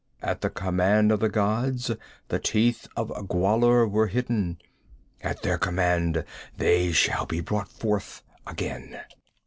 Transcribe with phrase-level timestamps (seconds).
[0.23, 1.91] At the command of the gods
[2.29, 4.57] the teeth of Gwahlur were hidden;
[5.21, 6.25] at their command
[6.57, 8.99] they shall be brought forth again.